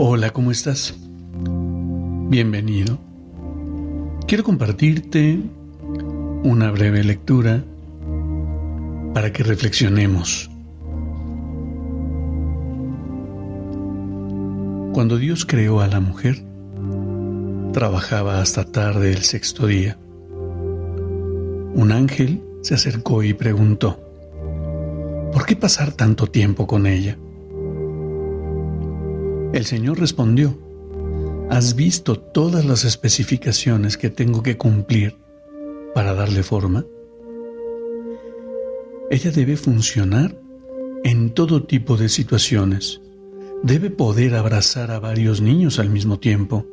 Hola, 0.00 0.30
¿cómo 0.30 0.52
estás? 0.52 0.94
Bienvenido. 2.30 3.00
Quiero 4.28 4.44
compartirte 4.44 5.40
una 6.44 6.70
breve 6.70 7.02
lectura 7.02 7.64
para 9.12 9.32
que 9.32 9.42
reflexionemos. 9.42 10.48
Cuando 14.92 15.18
Dios 15.18 15.44
creó 15.44 15.80
a 15.80 15.88
la 15.88 15.98
mujer, 15.98 16.44
trabajaba 17.72 18.40
hasta 18.40 18.70
tarde 18.70 19.10
el 19.10 19.24
sexto 19.24 19.66
día. 19.66 19.98
Un 21.74 21.90
ángel 21.90 22.40
se 22.62 22.74
acercó 22.74 23.24
y 23.24 23.34
preguntó, 23.34 23.98
¿por 25.32 25.44
qué 25.44 25.56
pasar 25.56 25.90
tanto 25.90 26.28
tiempo 26.28 26.68
con 26.68 26.86
ella? 26.86 27.18
El 29.52 29.64
Señor 29.64 29.98
respondió, 29.98 30.58
¿has 31.48 31.74
visto 31.74 32.18
todas 32.18 32.66
las 32.66 32.84
especificaciones 32.84 33.96
que 33.96 34.10
tengo 34.10 34.42
que 34.42 34.58
cumplir 34.58 35.16
para 35.94 36.12
darle 36.12 36.42
forma? 36.42 36.84
Ella 39.10 39.30
debe 39.30 39.56
funcionar 39.56 40.38
en 41.02 41.30
todo 41.30 41.62
tipo 41.62 41.96
de 41.96 42.10
situaciones. 42.10 43.00
Debe 43.62 43.88
poder 43.88 44.34
abrazar 44.34 44.90
a 44.90 44.98
varios 44.98 45.40
niños 45.40 45.78
al 45.78 45.88
mismo 45.88 46.18
tiempo, 46.18 46.66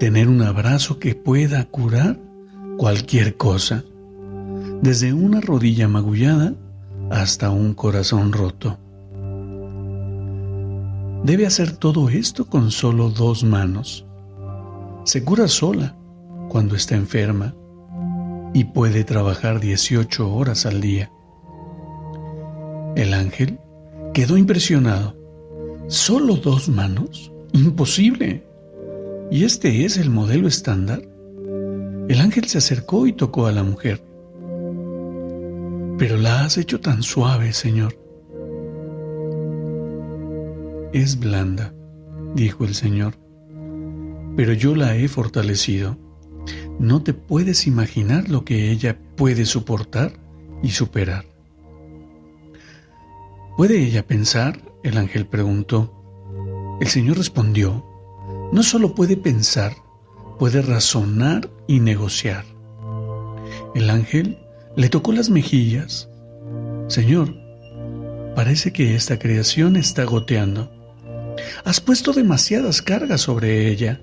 tener 0.00 0.28
un 0.28 0.42
abrazo 0.42 0.98
que 0.98 1.14
pueda 1.14 1.64
curar 1.66 2.20
cualquier 2.76 3.36
cosa, 3.36 3.84
desde 4.82 5.12
una 5.12 5.40
rodilla 5.40 5.86
magullada 5.86 6.54
hasta 7.10 7.50
un 7.50 7.74
corazón 7.74 8.32
roto. 8.32 8.78
Debe 11.24 11.46
hacer 11.46 11.76
todo 11.76 12.08
esto 12.08 12.46
con 12.46 12.70
solo 12.70 13.10
dos 13.10 13.44
manos. 13.44 14.06
Se 15.04 15.22
cura 15.22 15.48
sola 15.48 15.94
cuando 16.48 16.74
está 16.74 16.96
enferma 16.96 17.54
y 18.54 18.64
puede 18.64 19.04
trabajar 19.04 19.60
18 19.60 20.32
horas 20.32 20.64
al 20.64 20.80
día. 20.80 21.12
El 22.96 23.12
ángel 23.12 23.60
quedó 24.14 24.38
impresionado. 24.38 25.14
¿Solo 25.88 26.36
dos 26.36 26.70
manos? 26.70 27.30
Imposible. 27.52 28.46
¿Y 29.30 29.44
este 29.44 29.84
es 29.84 29.98
el 29.98 30.08
modelo 30.08 30.48
estándar? 30.48 31.02
El 32.08 32.18
ángel 32.20 32.46
se 32.46 32.58
acercó 32.58 33.06
y 33.06 33.12
tocó 33.12 33.46
a 33.46 33.52
la 33.52 33.62
mujer. 33.62 34.02
Pero 35.98 36.16
la 36.16 36.44
has 36.46 36.56
hecho 36.56 36.80
tan 36.80 37.02
suave, 37.02 37.52
Señor 37.52 38.09
es 40.92 41.18
blanda, 41.18 41.72
dijo 42.34 42.64
el 42.64 42.74
Señor, 42.74 43.14
pero 44.36 44.52
yo 44.52 44.74
la 44.74 44.96
he 44.96 45.08
fortalecido. 45.08 45.96
No 46.78 47.02
te 47.02 47.12
puedes 47.12 47.66
imaginar 47.66 48.28
lo 48.28 48.44
que 48.44 48.70
ella 48.70 48.98
puede 49.16 49.44
soportar 49.44 50.12
y 50.62 50.70
superar. 50.70 51.26
¿Puede 53.56 53.82
ella 53.82 54.06
pensar? 54.06 54.60
El 54.82 54.96
ángel 54.96 55.26
preguntó. 55.26 55.92
El 56.80 56.88
Señor 56.88 57.18
respondió, 57.18 57.84
no 58.52 58.62
solo 58.62 58.94
puede 58.94 59.16
pensar, 59.16 59.74
puede 60.38 60.62
razonar 60.62 61.50
y 61.66 61.80
negociar. 61.80 62.44
El 63.74 63.90
ángel 63.90 64.38
le 64.76 64.88
tocó 64.88 65.12
las 65.12 65.28
mejillas. 65.28 66.08
Señor, 66.88 67.34
parece 68.34 68.72
que 68.72 68.94
esta 68.94 69.18
creación 69.18 69.76
está 69.76 70.04
goteando. 70.04 70.79
Has 71.64 71.80
puesto 71.80 72.12
demasiadas 72.12 72.82
cargas 72.82 73.22
sobre 73.22 73.68
ella. 73.68 74.00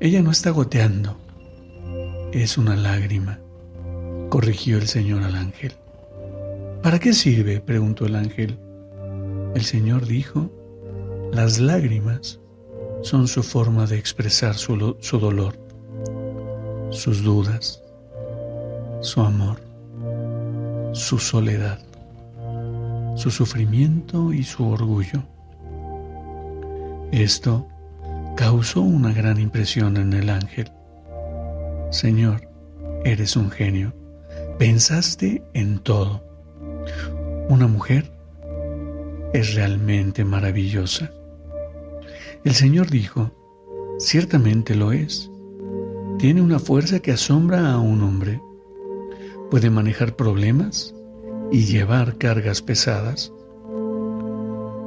Ella 0.00 0.22
no 0.22 0.30
está 0.30 0.50
goteando. 0.50 1.16
Es 2.32 2.58
una 2.58 2.76
lágrima, 2.76 3.40
corrigió 4.28 4.78
el 4.78 4.86
Señor 4.86 5.22
al 5.22 5.34
ángel. 5.34 5.72
¿Para 6.82 6.98
qué 6.98 7.12
sirve? 7.12 7.60
preguntó 7.60 8.06
el 8.06 8.16
ángel. 8.16 8.58
El 9.54 9.64
Señor 9.64 10.06
dijo, 10.06 10.50
las 11.32 11.58
lágrimas 11.58 12.40
son 13.02 13.28
su 13.28 13.42
forma 13.42 13.86
de 13.86 13.98
expresar 13.98 14.54
su, 14.54 14.96
su 15.00 15.18
dolor, 15.18 15.58
sus 16.90 17.22
dudas, 17.22 17.82
su 19.00 19.20
amor, 19.20 19.60
su 20.92 21.18
soledad, 21.18 21.78
su 23.16 23.30
sufrimiento 23.30 24.32
y 24.32 24.44
su 24.44 24.66
orgullo. 24.68 25.22
Esto 27.12 27.66
causó 28.36 28.82
una 28.82 29.12
gran 29.12 29.40
impresión 29.40 29.96
en 29.96 30.12
el 30.12 30.30
ángel. 30.30 30.70
Señor, 31.90 32.48
eres 33.04 33.34
un 33.34 33.50
genio. 33.50 33.92
Pensaste 34.58 35.42
en 35.52 35.80
todo. 35.80 36.22
Una 37.48 37.66
mujer 37.66 38.12
es 39.32 39.54
realmente 39.54 40.24
maravillosa. 40.24 41.10
El 42.44 42.54
Señor 42.54 42.90
dijo, 42.90 43.32
ciertamente 43.98 44.76
lo 44.76 44.92
es. 44.92 45.28
Tiene 46.18 46.42
una 46.42 46.60
fuerza 46.60 47.00
que 47.00 47.10
asombra 47.10 47.72
a 47.72 47.80
un 47.80 48.02
hombre. 48.02 48.40
Puede 49.50 49.68
manejar 49.68 50.14
problemas 50.14 50.94
y 51.50 51.64
llevar 51.64 52.18
cargas 52.18 52.62
pesadas. 52.62 53.32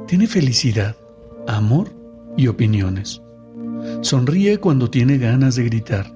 Tiene 0.06 0.26
felicidad, 0.26 0.96
amor 1.46 2.03
y 2.36 2.48
opiniones. 2.48 3.22
Sonríe 4.02 4.58
cuando 4.58 4.90
tiene 4.90 5.18
ganas 5.18 5.56
de 5.56 5.64
gritar. 5.64 6.14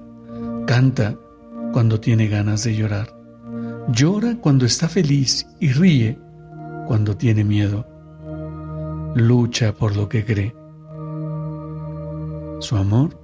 Canta 0.65 1.17
cuando 1.73 1.99
tiene 1.99 2.27
ganas 2.27 2.63
de 2.63 2.75
llorar. 2.75 3.15
Llora 3.91 4.37
cuando 4.39 4.65
está 4.65 4.87
feliz 4.87 5.47
y 5.59 5.71
ríe 5.71 6.19
cuando 6.87 7.15
tiene 7.15 7.43
miedo. 7.43 7.87
Lucha 9.15 9.73
por 9.73 9.95
lo 9.95 10.09
que 10.09 10.25
cree. 10.25 10.55
Su 12.59 12.75
amor, 12.75 13.19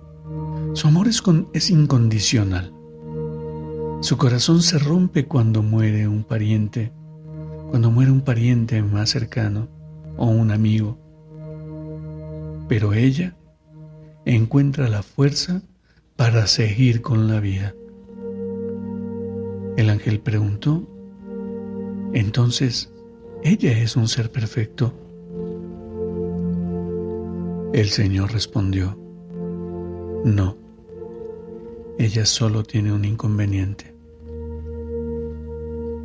su 0.73 0.87
amor 0.87 1.07
es, 1.07 1.21
es 1.53 1.69
incondicional. 1.69 2.73
Su 4.01 4.17
corazón 4.17 4.61
se 4.61 4.79
rompe 4.79 5.25
cuando 5.25 5.61
muere 5.61 6.07
un 6.07 6.23
pariente, 6.23 6.93
cuando 7.69 7.91
muere 7.91 8.11
un 8.11 8.21
pariente 8.21 8.81
más 8.81 9.09
cercano 9.09 9.67
o 10.17 10.27
un 10.27 10.51
amigo 10.51 11.04
pero 12.67 12.93
ella 12.93 13.35
encuentra 14.25 14.89
la 14.89 15.03
fuerza 15.03 15.61
para 16.15 16.47
seguir 16.47 17.01
con 17.01 17.27
la 17.27 17.39
vida. 17.39 17.73
El 19.77 19.89
ángel 19.89 20.19
preguntó, 20.19 20.87
entonces, 22.13 22.91
¿ella 23.43 23.77
es 23.77 23.95
un 23.95 24.07
ser 24.07 24.31
perfecto? 24.31 24.93
El 27.73 27.89
Señor 27.89 28.31
respondió, 28.31 28.97
no, 30.23 30.57
ella 31.99 32.25
solo 32.25 32.63
tiene 32.63 32.93
un 32.93 33.05
inconveniente. 33.05 33.93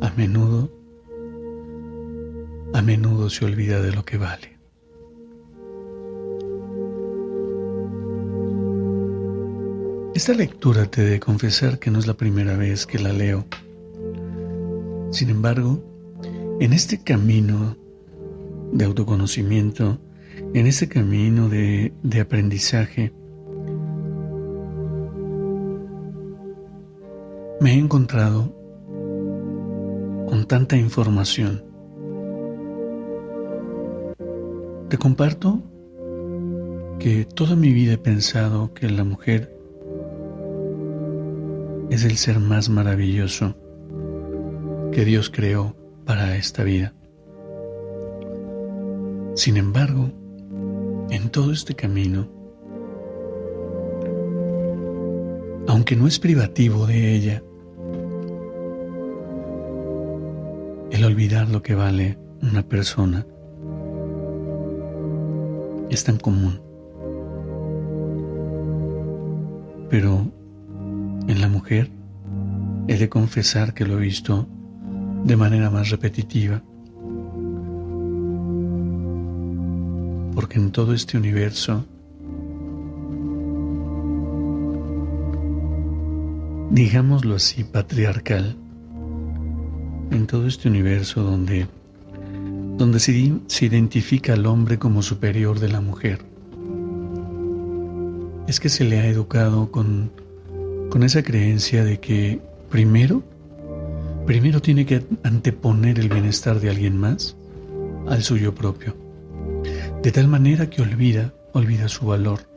A 0.01 0.11
menudo, 0.17 0.69
a 2.73 2.81
menudo 2.81 3.29
se 3.29 3.45
olvida 3.45 3.81
de 3.81 3.93
lo 3.93 4.03
que 4.03 4.17
vale. 4.17 4.60
Esta 10.13 10.33
lectura 10.33 10.85
te 10.85 11.03
de 11.03 11.19
confesar 11.19 11.79
que 11.79 11.89
no 11.89 11.99
es 11.99 12.07
la 12.07 12.15
primera 12.15 12.57
vez 12.57 12.85
que 12.85 12.99
la 12.99 13.13
leo. 13.13 13.45
Sin 15.11 15.29
embargo, 15.29 15.83
en 16.59 16.73
este 16.73 17.01
camino 17.01 17.77
de 18.71 18.85
autoconocimiento, 18.85 19.99
en 20.53 20.67
este 20.67 20.87
camino 20.87 21.49
de, 21.49 21.93
de 22.03 22.21
aprendizaje, 22.21 23.13
me 27.59 27.73
he 27.73 27.77
encontrado 27.77 28.55
con 30.27 30.45
tanta 30.47 30.77
información 30.77 31.71
Te 34.91 34.97
comparto 34.97 35.63
que 36.99 37.23
toda 37.23 37.55
mi 37.55 37.71
vida 37.71 37.93
he 37.93 37.97
pensado 37.97 38.73
que 38.73 38.89
la 38.89 39.05
mujer 39.05 39.57
es 41.91 42.05
el 42.05 42.15
ser 42.15 42.39
más 42.39 42.69
maravilloso 42.69 43.53
que 44.93 45.03
Dios 45.03 45.29
creó 45.29 45.75
para 46.05 46.37
esta 46.37 46.63
vida. 46.63 46.93
Sin 49.35 49.57
embargo, 49.57 50.09
en 51.09 51.29
todo 51.29 51.51
este 51.51 51.75
camino, 51.75 52.29
aunque 55.67 55.97
no 55.97 56.07
es 56.07 56.17
privativo 56.17 56.87
de 56.87 57.13
ella, 57.13 57.43
el 60.91 61.03
olvidar 61.03 61.49
lo 61.49 61.61
que 61.61 61.75
vale 61.75 62.17
una 62.41 62.63
persona 62.63 63.27
es 65.89 66.05
tan 66.05 66.17
común. 66.17 66.61
Pero 69.89 70.31
en 71.31 71.41
la 71.41 71.47
mujer 71.47 71.89
he 72.87 72.97
de 72.97 73.09
confesar 73.09 73.73
que 73.73 73.85
lo 73.85 73.97
he 73.97 74.01
visto 74.01 74.47
de 75.23 75.37
manera 75.37 75.69
más 75.69 75.89
repetitiva. 75.89 76.61
Porque 80.35 80.59
en 80.59 80.71
todo 80.71 80.93
este 80.93 81.17
universo 81.17 81.85
digámoslo 86.71 87.35
así, 87.35 87.63
patriarcal, 87.63 88.55
en 90.09 90.25
todo 90.25 90.47
este 90.47 90.69
universo 90.69 91.21
donde, 91.21 91.67
donde 92.77 92.99
se, 92.99 93.33
se 93.47 93.65
identifica 93.65 94.33
al 94.33 94.45
hombre 94.45 94.79
como 94.79 95.01
superior 95.01 95.59
de 95.59 95.69
la 95.69 95.81
mujer, 95.81 96.19
es 98.47 98.59
que 98.59 98.69
se 98.69 98.85
le 98.85 98.99
ha 98.99 99.07
educado 99.07 99.71
con, 99.71 100.11
con 100.91 101.01
esa 101.01 101.23
creencia 101.23 101.83
de 101.83 101.99
que 101.99 102.39
primero, 102.69 103.23
primero 104.27 104.61
tiene 104.61 104.85
que 104.85 105.03
anteponer 105.23 105.97
el 105.97 106.09
bienestar 106.09 106.59
de 106.59 106.69
alguien 106.69 106.97
más 106.97 107.35
al 108.07 108.21
suyo 108.21 108.53
propio, 108.53 108.95
de 110.03 110.11
tal 110.11 110.27
manera 110.27 110.69
que 110.69 110.83
olvida, 110.83 111.33
olvida 111.53 111.89
su 111.89 112.05
valor 112.05 112.51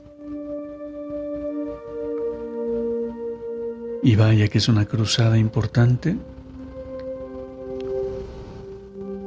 Y 4.04 4.16
vaya 4.16 4.48
que 4.48 4.58
es 4.58 4.68
una 4.68 4.84
cruzada 4.84 5.38
importante 5.38 6.14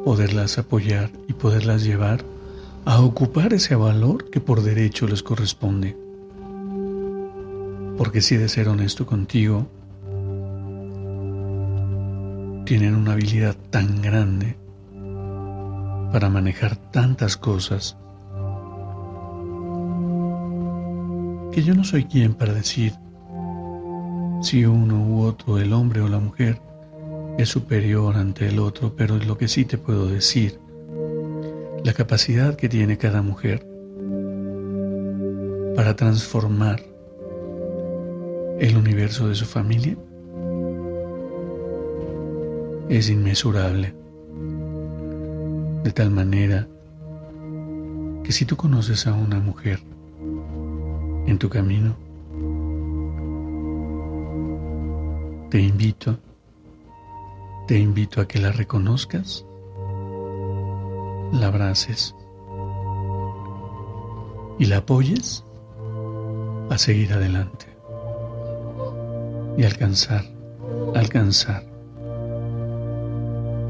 poderlas 0.05 0.59
apoyar 0.59 1.09
y 1.27 1.33
poderlas 1.33 1.83
llevar 1.83 2.23
a 2.85 3.01
ocupar 3.01 3.53
ese 3.53 3.73
valor 3.73 4.29
que 4.29 4.39
por 4.39 4.61
derecho 4.61 5.07
les 5.07 5.23
corresponde. 5.23 6.06
Porque 7.97 8.21
si 8.21 8.37
de 8.37 8.47
ser 8.47 8.69
honesto 8.69 9.05
contigo, 9.05 9.67
tienen 12.65 12.95
una 12.95 13.13
habilidad 13.13 13.55
tan 13.69 14.01
grande 14.01 14.57
para 16.11 16.29
manejar 16.29 16.75
tantas 16.75 17.37
cosas 17.37 17.97
que 21.51 21.63
yo 21.63 21.73
no 21.73 21.83
soy 21.83 22.05
quien 22.05 22.33
para 22.33 22.53
decir 22.53 22.93
si 24.41 24.65
uno 24.65 25.03
u 25.03 25.21
otro, 25.23 25.57
el 25.57 25.73
hombre 25.73 26.01
o 26.01 26.07
la 26.07 26.19
mujer, 26.19 26.61
es 27.37 27.49
superior 27.49 28.15
ante 28.17 28.47
el 28.47 28.59
otro, 28.59 28.95
pero 28.95 29.17
es 29.17 29.25
lo 29.25 29.37
que 29.37 29.47
sí 29.47 29.65
te 29.65 29.77
puedo 29.77 30.07
decir, 30.07 30.59
la 31.83 31.93
capacidad 31.93 32.55
que 32.55 32.69
tiene 32.69 32.97
cada 32.97 33.21
mujer 33.21 33.65
para 35.75 35.95
transformar 35.95 36.81
el 38.59 38.77
universo 38.77 39.27
de 39.27 39.35
su 39.35 39.45
familia 39.45 39.95
es 42.89 43.09
inmesurable. 43.09 43.93
De 45.83 45.91
tal 45.91 46.11
manera 46.11 46.67
que 48.23 48.31
si 48.31 48.45
tú 48.45 48.57
conoces 48.57 49.07
a 49.07 49.13
una 49.13 49.39
mujer 49.39 49.79
en 51.27 51.37
tu 51.37 51.49
camino, 51.49 51.95
Te 55.49 55.61
invito, 55.61 56.17
te 57.67 57.79
invito 57.79 58.19
a 58.19 58.27
que 58.27 58.37
la 58.37 58.51
reconozcas, 58.51 59.45
la 61.31 61.47
abraces 61.47 62.13
y 64.59 64.65
la 64.65 64.79
apoyes 64.79 65.45
a 66.69 66.77
seguir 66.77 67.13
adelante 67.13 67.76
y 69.57 69.63
alcanzar, 69.63 70.23
alcanzar 70.95 71.63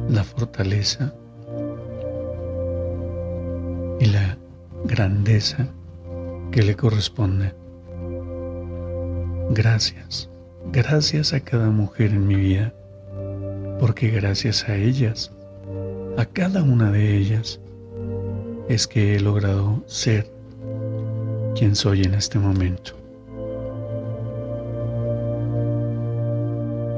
la 0.09 0.23
fortaleza 0.23 1.13
y 3.99 4.05
la 4.05 4.37
grandeza 4.85 5.67
que 6.51 6.61
le 6.61 6.75
corresponde. 6.75 7.53
Gracias. 9.51 10.29
Gracias 10.73 11.31
a 11.33 11.39
cada 11.39 11.69
mujer 11.69 12.11
en 12.11 12.27
mi 12.27 12.35
vida, 12.35 12.73
porque 13.79 14.09
gracias 14.09 14.67
a 14.67 14.75
ellas, 14.75 15.31
a 16.17 16.25
cada 16.25 16.61
una 16.61 16.91
de 16.91 17.15
ellas, 17.15 17.61
es 18.67 18.85
que 18.85 19.15
he 19.15 19.19
logrado 19.21 19.81
ser 19.87 20.29
quien 21.55 21.73
soy 21.73 22.03
en 22.03 22.15
este 22.15 22.37
momento. 22.37 23.06